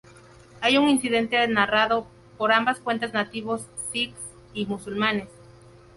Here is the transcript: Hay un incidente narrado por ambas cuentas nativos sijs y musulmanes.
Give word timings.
Hay 0.61 0.77
un 0.79 0.89
incidente 0.89 1.47
narrado 1.47 2.07
por 2.39 2.51
ambas 2.51 2.79
cuentas 2.79 3.13
nativos 3.13 3.67
sijs 3.93 4.17
y 4.51 4.65
musulmanes. 4.65 5.29